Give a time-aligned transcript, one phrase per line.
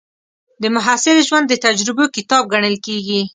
[0.61, 3.21] د محصل ژوند د تجربو کتاب ګڼل کېږي.